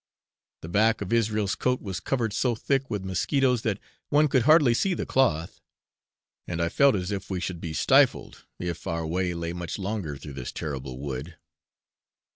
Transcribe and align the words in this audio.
The 0.63 0.67
back 0.67 1.01
of 1.01 1.13
Israel's 1.13 1.53
coat 1.53 1.79
was 1.79 1.99
covered 1.99 2.33
so 2.33 2.55
thick 2.55 2.89
with 2.89 3.05
mosquitoes 3.05 3.61
that 3.61 3.77
one 4.09 4.29
could 4.29 4.41
hardly 4.49 4.73
see 4.73 4.95
the 4.95 5.05
cloth; 5.05 5.61
and 6.47 6.59
I 6.59 6.69
felt 6.69 6.95
as 6.95 7.11
if 7.11 7.29
we 7.29 7.39
should 7.39 7.61
be 7.61 7.73
stifled, 7.73 8.43
if 8.57 8.87
our 8.87 9.05
way 9.05 9.35
lay 9.35 9.53
much 9.53 9.77
longer 9.77 10.17
through 10.17 10.33
this 10.33 10.51
terrible 10.51 10.97
wood. 10.97 11.37